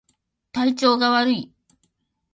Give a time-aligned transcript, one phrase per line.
[0.51, 1.53] 体調が悪い